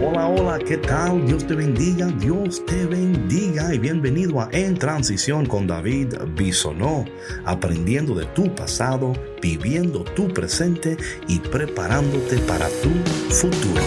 Hola, 0.00 0.28
hola, 0.28 0.58
¿qué 0.60 0.76
tal? 0.76 1.26
Dios 1.26 1.44
te 1.44 1.56
bendiga, 1.56 2.06
Dios 2.06 2.64
te 2.64 2.86
bendiga 2.86 3.74
y 3.74 3.78
bienvenido 3.78 4.40
a 4.40 4.48
En 4.52 4.78
Transición 4.78 5.44
con 5.44 5.66
David 5.66 6.14
Bisonó, 6.36 7.04
aprendiendo 7.44 8.14
de 8.14 8.24
tu 8.26 8.54
pasado, 8.54 9.12
viviendo 9.42 10.04
tu 10.04 10.28
presente 10.28 10.96
y 11.26 11.40
preparándote 11.40 12.38
para 12.46 12.68
tu 12.68 12.90
futuro. 13.34 13.82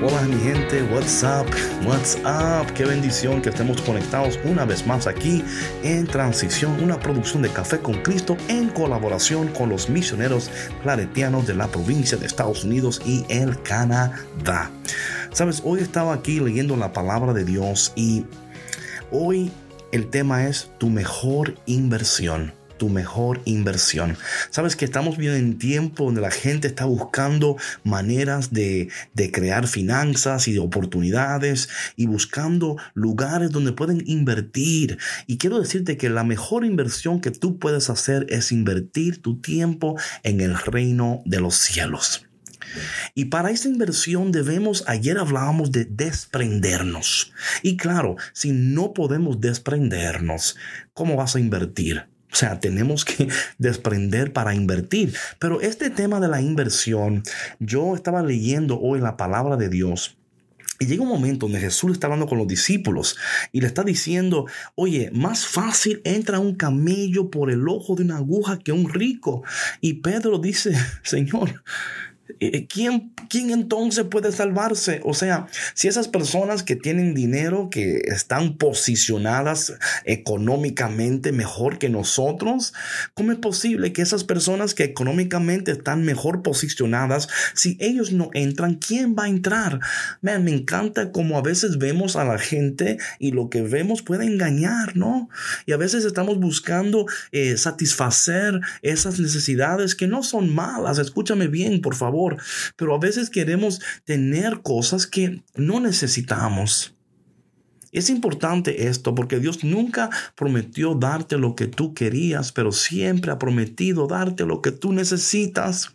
Hola 0.00 0.22
mi 0.22 0.40
gente, 0.40 0.80
what's 0.92 1.24
up, 1.24 1.44
what's 1.84 2.16
up, 2.18 2.72
qué 2.74 2.84
bendición 2.84 3.42
que 3.42 3.48
estemos 3.48 3.82
conectados 3.82 4.38
una 4.44 4.64
vez 4.64 4.86
más 4.86 5.08
aquí 5.08 5.42
en 5.82 6.06
Transición, 6.06 6.80
una 6.80 7.00
producción 7.00 7.42
de 7.42 7.48
Café 7.48 7.80
con 7.80 8.00
Cristo 8.02 8.36
en 8.46 8.68
colaboración 8.68 9.48
con 9.48 9.70
los 9.70 9.90
misioneros 9.90 10.52
claretianos 10.84 11.48
de 11.48 11.56
la 11.56 11.66
provincia 11.66 12.16
de 12.16 12.26
Estados 12.26 12.62
Unidos 12.62 13.02
y 13.04 13.24
el 13.28 13.60
Canadá. 13.62 14.70
Sabes, 15.32 15.62
hoy 15.64 15.80
estaba 15.80 16.14
aquí 16.14 16.38
leyendo 16.38 16.76
la 16.76 16.92
palabra 16.92 17.32
de 17.32 17.44
Dios 17.44 17.92
y 17.96 18.24
hoy 19.10 19.50
el 19.90 20.10
tema 20.10 20.46
es 20.46 20.70
tu 20.78 20.90
mejor 20.90 21.56
inversión 21.66 22.52
tu 22.78 22.88
mejor 22.88 23.42
inversión. 23.44 24.16
Sabes 24.50 24.76
que 24.76 24.84
estamos 24.84 25.16
viviendo 25.16 25.38
en 25.38 25.58
tiempo 25.58 26.04
donde 26.04 26.20
la 26.20 26.30
gente 26.30 26.68
está 26.68 26.84
buscando 26.84 27.56
maneras 27.84 28.52
de, 28.52 28.88
de 29.14 29.30
crear 29.30 29.66
finanzas 29.66 30.48
y 30.48 30.52
de 30.52 30.60
oportunidades 30.60 31.68
y 31.96 32.06
buscando 32.06 32.76
lugares 32.94 33.50
donde 33.50 33.72
pueden 33.72 34.02
invertir. 34.06 34.98
Y 35.26 35.38
quiero 35.38 35.60
decirte 35.60 35.96
que 35.96 36.08
la 36.08 36.24
mejor 36.24 36.64
inversión 36.64 37.20
que 37.20 37.30
tú 37.30 37.58
puedes 37.58 37.90
hacer 37.90 38.26
es 38.28 38.52
invertir 38.52 39.20
tu 39.20 39.40
tiempo 39.40 39.98
en 40.22 40.40
el 40.40 40.56
reino 40.56 41.22
de 41.24 41.40
los 41.40 41.56
cielos. 41.56 42.24
Y 43.14 43.26
para 43.26 43.50
esa 43.50 43.68
inversión 43.68 44.32
debemos, 44.32 44.84
ayer 44.86 45.18
hablábamos 45.18 45.72
de 45.72 45.84
desprendernos. 45.84 47.32
Y 47.62 47.76
claro, 47.76 48.16
si 48.32 48.52
no 48.52 48.92
podemos 48.92 49.40
desprendernos, 49.40 50.56
¿cómo 50.92 51.16
vas 51.16 51.36
a 51.36 51.40
invertir? 51.40 52.06
O 52.32 52.36
sea, 52.36 52.60
tenemos 52.60 53.04
que 53.04 53.28
desprender 53.58 54.32
para 54.32 54.54
invertir. 54.54 55.14
Pero 55.38 55.60
este 55.60 55.90
tema 55.90 56.20
de 56.20 56.28
la 56.28 56.40
inversión, 56.40 57.22
yo 57.58 57.94
estaba 57.94 58.22
leyendo 58.22 58.80
hoy 58.80 59.00
la 59.00 59.16
palabra 59.16 59.56
de 59.56 59.68
Dios. 59.68 60.16
Y 60.80 60.86
llega 60.86 61.02
un 61.02 61.08
momento 61.08 61.46
donde 61.46 61.58
Jesús 61.58 61.92
está 61.92 62.06
hablando 62.06 62.28
con 62.28 62.38
los 62.38 62.46
discípulos 62.46 63.16
y 63.50 63.60
le 63.60 63.66
está 63.66 63.82
diciendo, 63.82 64.46
oye, 64.76 65.10
más 65.12 65.44
fácil 65.44 66.00
entra 66.04 66.38
un 66.38 66.54
camello 66.54 67.30
por 67.30 67.50
el 67.50 67.68
ojo 67.68 67.96
de 67.96 68.04
una 68.04 68.18
aguja 68.18 68.60
que 68.60 68.70
un 68.70 68.88
rico. 68.88 69.42
Y 69.80 69.94
Pedro 69.94 70.38
dice, 70.38 70.76
Señor, 71.02 71.64
¿Quién, 72.68 73.12
¿Quién 73.30 73.50
entonces 73.50 74.04
puede 74.04 74.32
salvarse? 74.32 75.00
O 75.04 75.14
sea, 75.14 75.46
si 75.74 75.88
esas 75.88 76.08
personas 76.08 76.62
que 76.62 76.76
tienen 76.76 77.14
dinero, 77.14 77.68
que 77.70 78.02
están 78.04 78.58
posicionadas 78.58 79.74
económicamente 80.04 81.32
mejor 81.32 81.78
que 81.78 81.88
nosotros, 81.88 82.74
¿cómo 83.14 83.32
es 83.32 83.38
posible 83.38 83.92
que 83.92 84.02
esas 84.02 84.24
personas 84.24 84.74
que 84.74 84.84
económicamente 84.84 85.72
están 85.72 86.04
mejor 86.04 86.42
posicionadas, 86.42 87.28
si 87.54 87.76
ellos 87.80 88.12
no 88.12 88.30
entran, 88.34 88.74
¿quién 88.74 89.16
va 89.18 89.24
a 89.24 89.28
entrar? 89.28 89.80
me 90.20 90.52
encanta 90.52 91.10
como 91.10 91.38
a 91.38 91.42
veces 91.42 91.78
vemos 91.78 92.14
a 92.14 92.24
la 92.24 92.38
gente 92.38 92.98
y 93.18 93.32
lo 93.32 93.48
que 93.48 93.62
vemos 93.62 94.02
puede 94.02 94.26
engañar, 94.26 94.96
¿no? 94.96 95.28
Y 95.66 95.72
a 95.72 95.76
veces 95.76 96.04
estamos 96.04 96.38
buscando 96.38 97.06
eh, 97.32 97.56
satisfacer 97.56 98.60
esas 98.82 99.18
necesidades 99.18 99.94
que 99.94 100.06
no 100.06 100.22
son 100.22 100.54
malas. 100.54 100.98
Escúchame 100.98 101.48
bien, 101.48 101.80
por 101.80 101.94
favor 101.94 102.17
pero 102.76 102.94
a 102.94 102.98
veces 102.98 103.30
queremos 103.30 103.80
tener 104.04 104.60
cosas 104.62 105.06
que 105.06 105.42
no 105.54 105.80
necesitamos. 105.80 106.94
Es 107.90 108.10
importante 108.10 108.88
esto 108.88 109.14
porque 109.14 109.38
Dios 109.38 109.64
nunca 109.64 110.10
prometió 110.34 110.94
darte 110.94 111.38
lo 111.38 111.54
que 111.56 111.66
tú 111.66 111.94
querías, 111.94 112.52
pero 112.52 112.70
siempre 112.70 113.32
ha 113.32 113.38
prometido 113.38 114.06
darte 114.06 114.44
lo 114.44 114.60
que 114.60 114.72
tú 114.72 114.92
necesitas. 114.92 115.92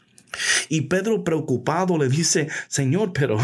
Y 0.69 0.81
Pedro 0.81 1.23
preocupado 1.23 1.97
le 1.99 2.09
dice, 2.09 2.47
Señor, 2.67 3.13
pero, 3.13 3.37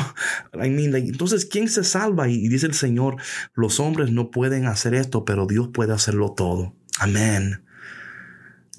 entonces, 0.53 1.45
¿quién 1.45 1.69
se 1.69 1.83
salva? 1.83 2.27
Y 2.27 2.47
dice 2.47 2.65
el 2.65 2.73
Señor, 2.73 3.17
los 3.53 3.79
hombres 3.79 4.11
no 4.11 4.31
pueden 4.31 4.65
hacer 4.65 4.95
esto, 4.95 5.25
pero 5.25 5.45
Dios 5.45 5.69
puede 5.71 5.93
hacerlo 5.93 6.33
todo. 6.35 6.73
Amén. 6.97 7.61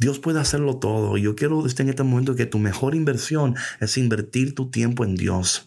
Dios 0.01 0.19
puede 0.19 0.41
hacerlo 0.41 0.79
todo. 0.79 1.19
Yo 1.19 1.37
quiero 1.37 1.63
decir 1.63 1.83
en 1.83 1.91
este 1.91 2.03
momento 2.03 2.35
que 2.35 2.47
tu 2.47 2.59
mejor 2.59 2.95
inversión 2.95 3.55
es 3.81 3.99
invertir 3.99 4.55
tu 4.55 4.71
tiempo 4.71 5.05
en 5.05 5.15
Dios. 5.15 5.67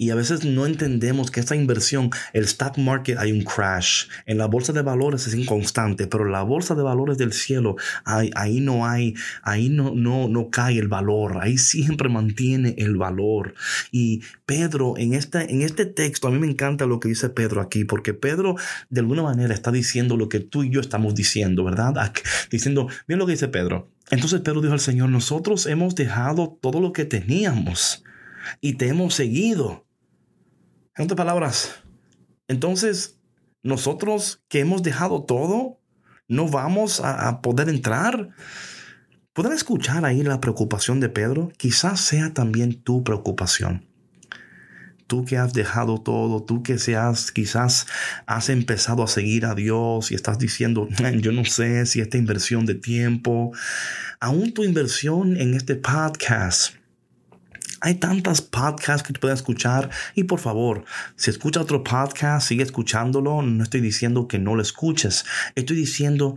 Y 0.00 0.08
a 0.08 0.14
veces 0.14 0.46
no 0.46 0.64
entendemos 0.64 1.30
que 1.30 1.40
esta 1.40 1.54
inversión, 1.54 2.08
el 2.32 2.44
stock 2.44 2.78
market 2.78 3.18
hay 3.18 3.32
un 3.32 3.42
crash. 3.42 4.06
En 4.24 4.38
la 4.38 4.46
bolsa 4.46 4.72
de 4.72 4.80
valores 4.80 5.26
es 5.26 5.34
inconstante, 5.34 6.06
pero 6.06 6.24
la 6.24 6.42
bolsa 6.42 6.74
de 6.74 6.82
valores 6.82 7.18
del 7.18 7.34
cielo, 7.34 7.76
ahí, 8.06 8.30
ahí 8.34 8.60
no 8.60 8.86
hay, 8.86 9.12
ahí 9.42 9.68
no, 9.68 9.94
no, 9.94 10.26
no 10.26 10.48
cae 10.48 10.78
el 10.78 10.88
valor. 10.88 11.36
Ahí 11.42 11.58
siempre 11.58 12.08
mantiene 12.08 12.74
el 12.78 12.96
valor. 12.96 13.52
Y 13.92 14.22
Pedro, 14.46 14.94
en 14.96 15.12
este, 15.12 15.52
en 15.52 15.60
este 15.60 15.84
texto, 15.84 16.28
a 16.28 16.30
mí 16.30 16.38
me 16.38 16.46
encanta 16.46 16.86
lo 16.86 16.98
que 16.98 17.10
dice 17.10 17.28
Pedro 17.28 17.60
aquí, 17.60 17.84
porque 17.84 18.14
Pedro 18.14 18.54
de 18.88 19.00
alguna 19.00 19.22
manera 19.22 19.52
está 19.52 19.70
diciendo 19.70 20.16
lo 20.16 20.30
que 20.30 20.40
tú 20.40 20.64
y 20.64 20.70
yo 20.70 20.80
estamos 20.80 21.14
diciendo, 21.14 21.62
¿verdad? 21.62 22.10
Diciendo, 22.50 22.88
miren 23.06 23.18
lo 23.18 23.26
que 23.26 23.32
dice 23.32 23.48
Pedro. 23.48 23.90
Entonces 24.10 24.40
Pedro 24.40 24.62
dijo 24.62 24.72
al 24.72 24.80
Señor, 24.80 25.10
nosotros 25.10 25.66
hemos 25.66 25.94
dejado 25.94 26.56
todo 26.62 26.80
lo 26.80 26.94
que 26.94 27.04
teníamos 27.04 28.02
y 28.62 28.78
te 28.78 28.88
hemos 28.88 29.12
seguido. 29.12 29.84
En 31.00 31.06
palabras, 31.06 31.76
entonces 32.46 33.18
nosotros 33.62 34.44
que 34.48 34.60
hemos 34.60 34.82
dejado 34.82 35.24
todo, 35.24 35.80
no 36.28 36.46
vamos 36.46 37.00
a, 37.02 37.40
poder 37.40 37.70
entrar. 37.70 38.28
¿Podrán 39.32 39.54
escuchar 39.54 40.04
ahí 40.04 40.22
la 40.22 40.42
preocupación 40.42 41.00
de 41.00 41.08
Pedro? 41.08 41.52
Quizás 41.56 42.02
sea 42.02 42.34
también 42.34 42.82
tu 42.82 43.02
preocupación. 43.02 43.88
Tú 45.06 45.24
que 45.24 45.38
has 45.38 45.54
dejado 45.54 46.02
todo, 46.02 46.42
tú 46.42 46.62
que 46.62 46.78
seas, 46.78 47.32
quizás 47.32 47.86
has 48.26 48.50
empezado 48.50 49.02
a 49.02 49.08
seguir 49.08 49.46
a 49.46 49.54
Dios 49.54 50.12
y 50.12 50.14
estás 50.14 50.38
diciendo, 50.38 50.86
yo 51.20 51.32
no 51.32 51.46
sé 51.46 51.86
si 51.86 52.00
esta 52.02 52.18
inversión 52.18 52.66
de 52.66 52.74
tiempo, 52.74 53.52
aún 54.20 54.52
tu 54.52 54.64
inversión 54.64 55.38
en 55.38 55.54
este 55.54 55.76
podcast, 55.76 56.74
hay 57.80 57.94
tantas 57.94 58.42
podcasts 58.42 59.06
que 59.06 59.12
te 59.12 59.20
puedes 59.20 59.38
escuchar 59.38 59.90
y 60.14 60.24
por 60.24 60.38
favor, 60.38 60.84
si 61.16 61.30
escucha 61.30 61.60
otro 61.60 61.82
podcast, 61.82 62.48
sigue 62.48 62.62
escuchándolo. 62.62 63.42
No 63.42 63.62
estoy 63.62 63.80
diciendo 63.80 64.28
que 64.28 64.38
no 64.38 64.54
lo 64.54 64.62
escuches. 64.62 65.24
Estoy 65.54 65.76
diciendo, 65.76 66.36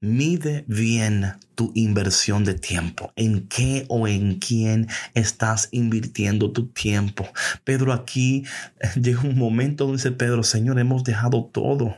mide 0.00 0.64
bien 0.68 1.34
tu 1.54 1.72
inversión 1.74 2.44
de 2.44 2.54
tiempo. 2.54 3.12
¿En 3.16 3.48
qué 3.48 3.86
o 3.88 4.06
en 4.06 4.38
quién 4.38 4.88
estás 5.14 5.68
invirtiendo 5.72 6.52
tu 6.52 6.68
tiempo? 6.68 7.26
Pedro 7.64 7.92
aquí 7.92 8.44
llega 9.00 9.22
un 9.22 9.38
momento 9.38 9.84
donde 9.84 9.98
dice 9.98 10.12
Pedro, 10.12 10.42
Señor, 10.42 10.78
hemos 10.78 11.02
dejado 11.02 11.44
todo 11.52 11.96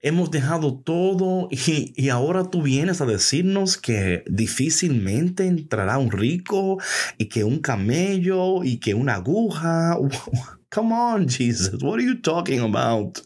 hemos 0.00 0.30
dejado 0.30 0.78
todo 0.78 1.48
y, 1.50 2.08
ahora 2.08 2.44
tú 2.44 2.62
vienes 2.62 3.00
a 3.00 3.06
decirnos 3.06 3.76
que 3.76 4.24
difícilmente 4.26 5.46
entrará 5.46 5.98
un 5.98 6.10
rico 6.10 6.78
y 7.18 7.26
que 7.26 7.44
un 7.44 7.60
camello 7.60 8.64
y 8.64 8.78
que 8.78 8.94
una 8.94 9.16
aguja. 9.16 9.96
Come 10.70 10.94
on, 10.94 11.28
Jesus, 11.28 11.82
what 11.82 11.94
are 11.94 12.04
you 12.04 12.20
talking 12.20 12.60
about? 12.60 13.18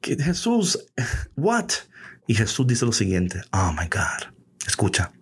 Que 0.00 0.16
Jesús, 0.16 0.78
what? 1.36 1.70
Y 2.26 2.34
Jesús 2.34 2.66
dice 2.66 2.86
lo 2.86 2.92
siguiente, 2.92 3.42
oh 3.52 3.72
my 3.72 3.88
God, 3.88 4.32
escucha, 4.66 5.12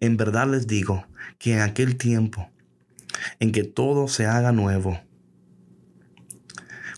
en 0.00 0.16
verdad 0.16 0.48
les 0.48 0.66
digo 0.66 1.06
que 1.38 1.54
en 1.54 1.60
aquel 1.60 1.96
tiempo 1.96 2.50
en 3.40 3.52
que 3.52 3.64
todo 3.64 4.08
se 4.08 4.26
haga 4.26 4.52
nuevo, 4.52 5.00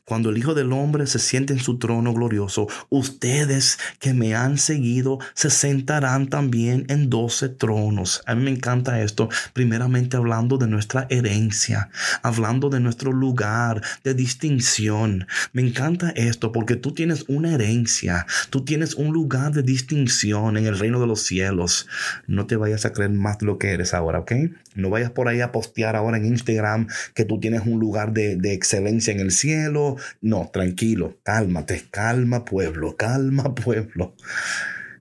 cuando 0.08 0.30
el 0.30 0.38
Hijo 0.38 0.54
del 0.54 0.72
Hombre 0.72 1.06
se 1.06 1.18
siente 1.18 1.52
en 1.52 1.58
su 1.58 1.78
trono 1.78 2.14
glorioso, 2.14 2.66
ustedes 2.88 3.78
que 3.98 4.14
me 4.14 4.34
han 4.34 4.56
seguido 4.56 5.18
se 5.34 5.50
sentarán 5.50 6.28
también 6.30 6.86
en 6.88 7.10
doce 7.10 7.50
tronos. 7.50 8.22
A 8.24 8.34
mí 8.34 8.42
me 8.42 8.50
encanta 8.50 9.02
esto, 9.02 9.28
primeramente 9.52 10.16
hablando 10.16 10.56
de 10.56 10.66
nuestra 10.66 11.06
herencia, 11.10 11.90
hablando 12.22 12.70
de 12.70 12.80
nuestro 12.80 13.12
lugar 13.12 13.82
de 14.02 14.14
distinción. 14.14 15.26
Me 15.52 15.60
encanta 15.60 16.08
esto 16.16 16.52
porque 16.52 16.76
tú 16.76 16.94
tienes 16.94 17.26
una 17.28 17.52
herencia, 17.52 18.26
tú 18.48 18.64
tienes 18.64 18.94
un 18.94 19.12
lugar 19.12 19.52
de 19.52 19.62
distinción 19.62 20.56
en 20.56 20.64
el 20.64 20.78
reino 20.78 21.00
de 21.00 21.06
los 21.06 21.20
cielos. 21.20 21.86
No 22.26 22.46
te 22.46 22.56
vayas 22.56 22.86
a 22.86 22.94
creer 22.94 23.10
más 23.10 23.42
lo 23.42 23.58
que 23.58 23.72
eres 23.72 23.92
ahora, 23.92 24.20
¿ok? 24.20 24.32
No 24.74 24.88
vayas 24.88 25.10
por 25.10 25.28
ahí 25.28 25.42
a 25.42 25.52
postear 25.52 25.96
ahora 25.96 26.16
en 26.16 26.24
Instagram 26.24 26.86
que 27.12 27.26
tú 27.26 27.40
tienes 27.40 27.66
un 27.66 27.78
lugar 27.78 28.14
de, 28.14 28.36
de 28.36 28.54
excelencia 28.54 29.12
en 29.12 29.20
el 29.20 29.32
cielo 29.32 29.97
no, 30.20 30.50
tranquilo, 30.52 31.18
cálmate, 31.22 31.88
calma 31.90 32.44
pueblo, 32.44 32.96
calma 32.96 33.54
pueblo. 33.54 34.14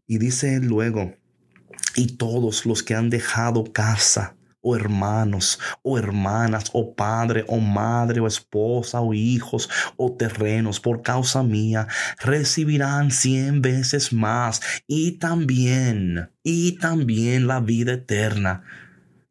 Y 0.06 0.18
dice 0.18 0.60
luego, 0.60 1.16
y 1.96 2.18
todos 2.18 2.66
los 2.66 2.84
que 2.84 2.96
han 2.96 3.10
dejado 3.10 3.72
casa 3.74 4.38
o 4.68 4.76
hermanos, 4.76 5.60
o 5.82 5.98
hermanas, 5.98 6.66
o 6.74 6.94
padre, 6.94 7.46
o 7.48 7.60
madre, 7.60 8.20
o 8.20 8.28
esposa, 8.28 9.00
o 9.00 9.14
hijos, 9.14 9.70
o 9.96 10.12
terrenos 10.12 10.80
por 10.80 11.02
causa 11.02 11.42
mía, 11.42 11.88
recibirán 12.20 13.12
cien 13.12 13.62
veces 13.62 14.12
más 14.12 14.62
y 14.86 15.14
también, 15.14 16.32
y 16.44 16.74
también 16.80 17.48
la 17.48 17.62
vida 17.62 17.94
eterna, 17.94 18.64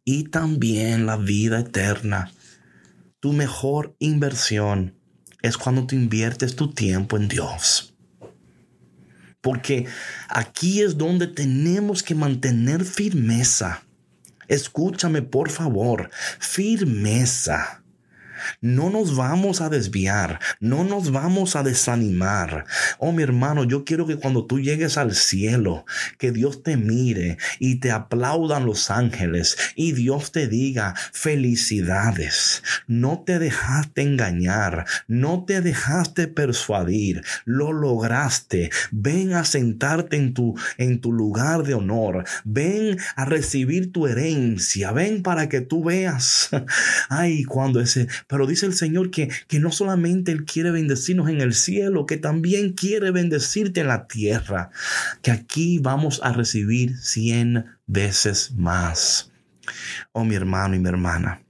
y 0.05 0.25
también 0.25 1.05
la 1.05 1.17
vida 1.17 1.61
eterna. 1.61 2.31
Tu 3.21 3.33
mejor 3.33 3.95
inversión 3.99 4.95
es 5.43 5.57
cuando 5.57 5.87
tú 5.87 5.95
inviertes 5.95 6.57
tu 6.57 6.73
tiempo 6.73 7.17
en 7.17 7.29
Dios. 7.29 7.95
Porque 9.41 9.87
aquí 10.29 10.83
es 10.83 10.99
donde 10.99 11.27
tenemos 11.29 12.03
que 12.03 12.15
mantener 12.15 12.85
firmeza 12.85 13.87
Escúchame 14.49 15.23
por 15.23 15.51
favor, 15.51 16.11
firmeza. 16.39 17.83
No 18.61 18.91
nos 18.91 19.17
vamos 19.17 19.61
a 19.61 19.69
desviar, 19.69 20.41
no 20.61 20.85
nos 20.85 21.11
vamos 21.11 21.57
a 21.57 21.63
desanimar. 21.63 22.65
Oh 22.99 23.13
mi 23.13 23.23
hermano, 23.23 23.65
yo 23.65 23.85
quiero 23.85 24.07
que 24.07 24.17
cuando 24.17 24.47
tú 24.47 24.61
llegues 24.61 24.97
al 24.97 25.15
cielo, 25.15 25.85
que 26.19 26.33
Dios 26.33 26.63
te 26.63 26.77
mire 26.77 27.39
y 27.59 27.77
te 27.77 27.91
aplaudan 27.91 28.67
los 28.67 28.91
ángeles 28.91 29.57
y 29.75 29.93
Dios 29.93 30.33
te 30.33 30.49
diga 30.49 30.95
felicidades. 31.13 32.63
No 32.87 33.23
te 33.25 33.39
dejaste 33.39 34.03
engañar, 34.03 34.87
no 35.07 35.45
te 35.45 35.61
dejaste 35.61 36.29
persuadir, 36.29 37.23
lo 37.45 37.73
lograste. 37.73 38.71
Ven 38.91 39.35
a 39.35 39.45
sentarte 39.45 40.17
en 40.17 40.35
tu 40.35 40.55
en 40.79 41.01
tu 41.01 41.13
lugar 41.13 41.63
de 41.65 41.75
honor. 41.75 42.25
Ven 42.45 42.99
a 43.15 43.25
recibir 43.25 43.93
tu 43.93 44.07
herencia. 44.07 44.93
Ven 44.93 45.23
para 45.23 45.49
que 45.49 45.61
tú 45.61 45.85
veas. 45.85 46.51
Ay, 47.09 47.45
cuando 47.45 47.81
ese 47.81 48.09
pero 48.27 48.47
dice 48.47 48.67
el 48.67 48.75
Señor 48.75 49.11
que, 49.11 49.29
que 49.47 49.61
no 49.61 49.71
solamente 49.71 50.33
Él 50.33 50.45
quiere 50.45 50.71
bendecirnos 50.71 51.29
en 51.29 51.41
el 51.41 51.55
cielo, 51.55 52.07
que 52.07 52.17
también 52.17 52.73
quiere 52.73 53.11
bendecirte 53.11 53.81
en 53.81 53.89
la 53.89 54.07
tierra. 54.07 54.71
Que 55.23 55.31
aquí 55.31 55.79
vamos 55.79 56.21
a 56.23 56.33
recibir 56.33 56.97
cien 56.99 57.67
veces 57.87 58.53
más. 58.57 59.31
Oh 60.13 60.25
mi 60.25 60.35
hermano 60.35 60.75
y 60.75 60.79
mi 60.79 60.89
hermana, 60.89 61.43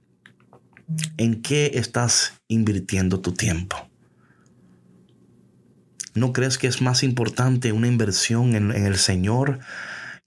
¿en 1.17 1.41
qué 1.41 1.71
estás 1.75 2.33
invirtiendo 2.47 3.19
tu 3.19 3.33
tiempo? 3.33 3.89
¿No 6.13 6.33
crees 6.33 6.57
que 6.57 6.67
es 6.67 6.81
más 6.81 7.03
importante 7.03 7.71
una 7.71 7.87
inversión 7.87 8.55
en, 8.55 8.71
en 8.71 8.85
el 8.85 8.97
Señor? 8.97 9.59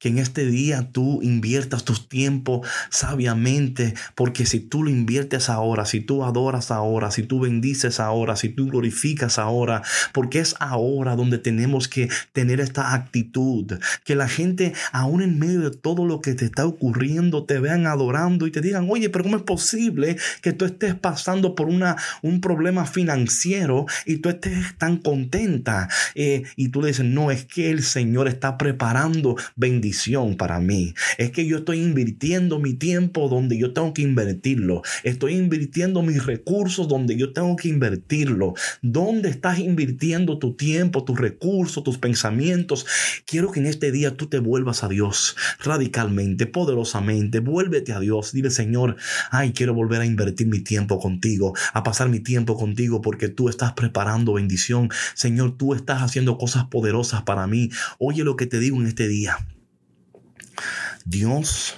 Que 0.00 0.08
en 0.08 0.18
este 0.18 0.46
día 0.46 0.88
tú 0.90 1.20
inviertas 1.22 1.84
tu 1.84 1.94
tiempo 1.94 2.62
sabiamente, 2.88 3.94
porque 4.14 4.46
si 4.46 4.58
tú 4.58 4.82
lo 4.82 4.90
inviertes 4.90 5.50
ahora, 5.50 5.84
si 5.84 6.00
tú 6.00 6.24
adoras 6.24 6.70
ahora, 6.70 7.10
si 7.10 7.22
tú 7.22 7.40
bendices 7.40 8.00
ahora, 8.00 8.34
si 8.34 8.48
tú 8.48 8.68
glorificas 8.68 9.38
ahora, 9.38 9.82
porque 10.12 10.40
es 10.40 10.56
ahora 10.58 11.16
donde 11.16 11.38
tenemos 11.38 11.86
que 11.86 12.08
tener 12.32 12.60
esta 12.60 12.94
actitud, 12.94 13.78
que 14.02 14.14
la 14.16 14.26
gente 14.26 14.72
aún 14.90 15.22
en 15.22 15.38
medio 15.38 15.60
de 15.60 15.70
todo 15.70 16.06
lo 16.06 16.22
que 16.22 16.34
te 16.34 16.46
está 16.46 16.66
ocurriendo 16.66 17.44
te 17.44 17.58
vean 17.58 17.86
adorando 17.86 18.46
y 18.46 18.50
te 18.50 18.62
digan, 18.62 18.88
oye, 18.88 19.10
pero 19.10 19.24
¿cómo 19.24 19.36
es 19.36 19.42
posible 19.42 20.16
que 20.40 20.54
tú 20.54 20.64
estés 20.64 20.94
pasando 20.94 21.54
por 21.54 21.68
una, 21.68 21.96
un 22.22 22.40
problema 22.40 22.86
financiero 22.86 23.84
y 24.06 24.16
tú 24.16 24.30
estés 24.30 24.78
tan 24.78 24.96
contenta? 24.96 25.90
Eh, 26.14 26.44
y 26.56 26.68
tú 26.68 26.80
le 26.80 26.88
dices, 26.88 27.04
no, 27.04 27.30
es 27.30 27.44
que 27.44 27.70
el 27.70 27.82
Señor 27.82 28.26
está 28.26 28.56
preparando 28.56 29.36
bendiciones 29.56 29.89
para 30.36 30.60
mí. 30.60 30.94
Es 31.18 31.30
que 31.30 31.46
yo 31.46 31.58
estoy 31.58 31.80
invirtiendo 31.80 32.58
mi 32.58 32.74
tiempo 32.74 33.28
donde 33.28 33.58
yo 33.58 33.72
tengo 33.72 33.92
que 33.92 34.02
invertirlo. 34.02 34.82
Estoy 35.04 35.34
invirtiendo 35.34 36.02
mis 36.02 36.24
recursos 36.24 36.88
donde 36.88 37.16
yo 37.16 37.32
tengo 37.32 37.56
que 37.56 37.68
invertirlo. 37.68 38.54
¿Dónde 38.82 39.28
estás 39.28 39.58
invirtiendo 39.58 40.38
tu 40.38 40.54
tiempo, 40.54 41.04
tus 41.04 41.18
recursos, 41.18 41.82
tus 41.82 41.98
pensamientos? 41.98 42.86
Quiero 43.26 43.50
que 43.50 43.60
en 43.60 43.66
este 43.66 43.92
día 43.92 44.16
tú 44.16 44.26
te 44.26 44.38
vuelvas 44.38 44.84
a 44.84 44.88
Dios 44.88 45.36
radicalmente, 45.62 46.46
poderosamente. 46.46 47.40
Vuélvete 47.40 47.92
a 47.92 48.00
Dios. 48.00 48.32
Dile, 48.32 48.50
Señor, 48.50 48.96
ay, 49.30 49.52
quiero 49.52 49.74
volver 49.74 50.00
a 50.00 50.06
invertir 50.06 50.46
mi 50.46 50.60
tiempo 50.60 50.98
contigo, 50.98 51.54
a 51.72 51.82
pasar 51.82 52.08
mi 52.08 52.20
tiempo 52.20 52.56
contigo 52.56 53.00
porque 53.00 53.28
tú 53.28 53.48
estás 53.48 53.72
preparando 53.72 54.34
bendición. 54.34 54.88
Señor, 55.14 55.56
tú 55.56 55.74
estás 55.74 56.02
haciendo 56.02 56.38
cosas 56.38 56.64
poderosas 56.66 57.22
para 57.22 57.46
mí. 57.46 57.70
Oye 57.98 58.24
lo 58.24 58.36
que 58.36 58.46
te 58.46 58.58
digo 58.58 58.76
en 58.80 58.86
este 58.86 59.08
día. 59.08 59.36
Dios 61.04 61.76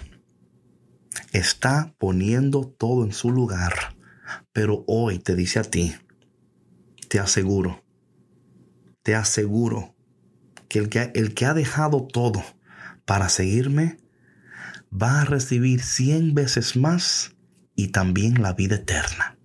está 1.32 1.94
poniendo 1.98 2.66
todo 2.66 3.04
en 3.04 3.12
su 3.12 3.30
lugar, 3.30 3.96
pero 4.52 4.84
hoy 4.86 5.18
te 5.18 5.36
dice 5.36 5.58
a 5.58 5.62
ti, 5.62 5.94
te 7.08 7.20
aseguro, 7.20 7.84
te 9.02 9.14
aseguro 9.14 9.94
que 10.68 10.78
el 10.78 10.88
que, 10.88 11.12
el 11.14 11.34
que 11.34 11.46
ha 11.46 11.54
dejado 11.54 12.06
todo 12.06 12.42
para 13.04 13.28
seguirme 13.28 13.98
va 14.92 15.22
a 15.22 15.24
recibir 15.24 15.82
cien 15.82 16.34
veces 16.34 16.76
más 16.76 17.34
y 17.74 17.88
también 17.88 18.42
la 18.42 18.52
vida 18.52 18.76
eterna. 18.76 19.38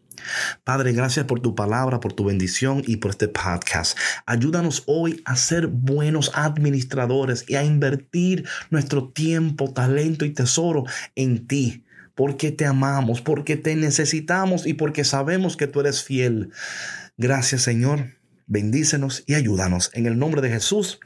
Padre, 0.64 0.94
gracias 0.94 1.26
por 1.26 1.40
tu 1.40 1.56
palabra, 1.56 2.00
por 2.00 2.14
tu 2.14 2.26
bendición 2.26 2.84
y 2.86 2.98
por 2.98 3.12
este 3.12 3.28
podcast. 3.28 3.98
Ayúdanos 4.26 4.84
hoy 4.86 5.22
a 5.26 5.36
ser 5.36 5.68
buenos 5.68 6.32
administradores 6.34 7.46
y 7.48 7.56
a 7.56 7.64
invertir 7.64 8.48
nuestro 8.70 9.10
tiempo, 9.10 9.72
talento 9.74 10.26
y 10.26 10.32
tesoro 10.32 10.86
en 11.16 11.48
ti 11.48 11.84
porque 12.18 12.52
te 12.52 12.66
amamos, 12.66 13.22
porque 13.22 13.58
te 13.58 13.76
necesitamos 13.76 14.66
y 14.66 14.74
porque 14.74 15.04
sabemos 15.04 15.56
que 15.56 15.68
tú 15.68 15.82
eres 15.82 16.04
fiel. 16.04 16.50
Gracias 17.16 17.62
Señor, 17.62 18.16
bendícenos 18.48 19.24
y 19.28 19.36
ayúdanos. 19.36 19.92
En 19.94 20.08
el 20.08 20.18
nombre 20.18 20.42
de 20.42 20.50
Jesús. 20.50 21.00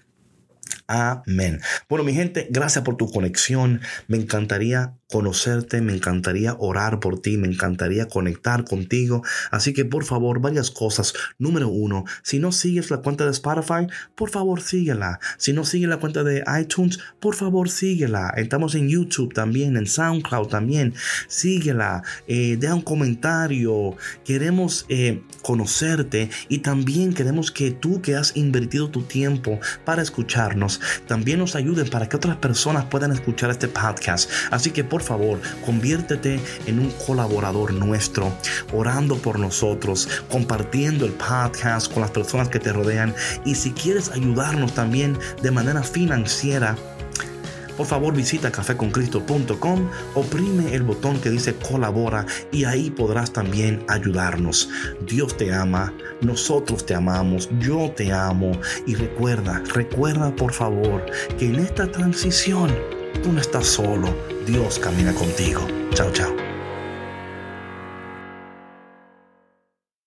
Amén. 0.88 1.60
Bueno, 1.90 2.06
mi 2.06 2.14
gente, 2.14 2.48
gracias 2.50 2.84
por 2.86 2.96
tu 2.96 3.12
conexión. 3.12 3.82
Me 4.08 4.18
encantaría 4.18 4.94
conocerte, 5.12 5.82
me 5.82 5.94
encantaría 5.94 6.56
orar 6.58 7.00
por 7.00 7.20
ti, 7.20 7.38
me 7.38 7.48
encantaría 7.48 8.08
conectar 8.08 8.64
contigo. 8.64 9.24
Así 9.52 9.74
que 9.74 9.86
por 9.86 10.06
favor, 10.06 10.40
varias 10.40 10.72
cosas. 10.72 11.14
Número 11.38 11.68
uno, 11.68 12.06
si 12.24 12.40
no 12.40 12.52
sigues 12.52 12.90
la 12.90 12.98
cuenta 12.98 13.26
de 13.26 13.32
Spotify, 13.32 13.88
por 14.16 14.30
favor 14.30 14.62
síguela. 14.62 15.20
Si 15.38 15.54
no 15.54 15.66
sigues 15.66 15.90
la 15.90 15.98
cuenta 15.98 16.24
de 16.24 16.44
iTunes, 16.60 17.00
por 17.20 17.36
favor 17.36 17.70
síguela. 17.70 18.34
Estamos 18.38 18.76
en 18.76 18.90
YouTube 18.90 19.34
también, 19.34 19.78
en 19.78 19.86
SoundCloud 19.86 20.48
también. 20.48 20.94
Síguela, 21.28 22.04
eh, 22.28 22.58
deja 22.60 22.76
un 22.76 22.82
comentario. 22.82 23.96
Queremos 24.26 24.86
eh, 24.90 25.22
conocerte 25.42 26.30
y 26.50 26.60
también 26.60 27.14
queremos 27.14 27.52
que 27.52 27.72
tú 27.72 28.02
que 28.02 28.16
has 28.16 28.36
invertido 28.36 28.90
tu 28.90 29.04
tiempo 29.04 29.60
para 29.86 30.02
escucharnos, 30.02 30.80
también 31.08 31.40
nos 31.40 31.56
ayuden 31.56 31.90
para 31.90 32.08
que 32.08 32.16
otras 32.16 32.38
personas 32.38 32.86
puedan 32.86 33.12
escuchar 33.12 33.50
este 33.50 33.68
podcast. 33.68 34.30
Así 34.52 34.72
que 34.72 34.84
por 34.84 35.01
por 35.02 35.08
favor, 35.08 35.42
conviértete 35.66 36.40
en 36.68 36.78
un 36.78 36.92
colaborador 36.92 37.74
nuestro, 37.74 38.32
orando 38.72 39.18
por 39.18 39.40
nosotros, 39.40 40.08
compartiendo 40.30 41.06
el 41.06 41.14
podcast 41.14 41.92
con 41.92 42.02
las 42.02 42.12
personas 42.12 42.50
que 42.50 42.60
te 42.60 42.72
rodean. 42.72 43.16
Y 43.44 43.56
si 43.56 43.72
quieres 43.72 44.12
ayudarnos 44.12 44.76
también 44.76 45.18
de 45.42 45.50
manera 45.50 45.82
financiera, 45.82 46.76
por 47.82 47.88
favor 47.88 48.14
visita 48.14 48.52
cafeconcristo.com, 48.52 49.90
oprime 50.14 50.76
el 50.76 50.84
botón 50.84 51.20
que 51.20 51.32
dice 51.32 51.56
colabora 51.56 52.28
y 52.52 52.66
ahí 52.66 52.92
podrás 52.92 53.34
también 53.34 53.84
ayudarnos. 53.88 54.70
Dios 55.08 55.36
te 55.36 55.52
ama, 55.52 55.92
nosotros 56.22 56.86
te 56.86 56.94
amamos, 56.94 57.50
yo 57.60 57.92
te 57.98 58.14
amo 58.14 58.52
y 58.86 58.94
recuerda, 58.94 59.64
recuerda 59.74 60.36
por 60.36 60.54
favor 60.54 61.04
que 61.40 61.48
en 61.48 61.56
esta 61.56 61.92
transición 61.92 62.70
tú 63.24 63.32
no 63.32 63.42
estás 63.42 63.66
solo, 63.66 64.16
Dios 64.46 64.78
camina 64.78 65.12
contigo. 65.16 65.66
Chao, 65.96 66.12
chao. 66.12 66.51